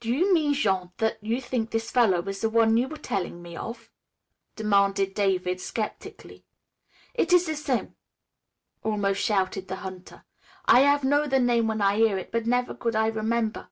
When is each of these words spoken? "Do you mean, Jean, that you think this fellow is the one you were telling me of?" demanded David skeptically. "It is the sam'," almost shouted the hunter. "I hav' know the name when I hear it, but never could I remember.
"Do 0.00 0.12
you 0.12 0.34
mean, 0.34 0.54
Jean, 0.54 0.90
that 0.96 1.22
you 1.22 1.40
think 1.40 1.70
this 1.70 1.88
fellow 1.92 2.20
is 2.26 2.40
the 2.40 2.50
one 2.50 2.76
you 2.76 2.88
were 2.88 2.96
telling 2.96 3.40
me 3.40 3.56
of?" 3.56 3.92
demanded 4.56 5.14
David 5.14 5.60
skeptically. 5.60 6.44
"It 7.14 7.32
is 7.32 7.46
the 7.46 7.54
sam'," 7.54 7.94
almost 8.82 9.20
shouted 9.20 9.68
the 9.68 9.76
hunter. 9.76 10.24
"I 10.64 10.80
hav' 10.80 11.04
know 11.04 11.28
the 11.28 11.38
name 11.38 11.68
when 11.68 11.80
I 11.80 11.96
hear 11.96 12.18
it, 12.18 12.32
but 12.32 12.44
never 12.44 12.74
could 12.74 12.96
I 12.96 13.06
remember. 13.06 13.68